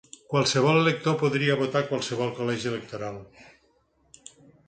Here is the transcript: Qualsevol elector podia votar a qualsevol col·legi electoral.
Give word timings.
Qualsevol 0.33 0.77
elector 0.83 1.17
podia 1.23 1.57
votar 1.59 1.83
a 1.85 1.85
qualsevol 1.91 2.33
col·legi 2.39 2.71
electoral. 2.71 3.19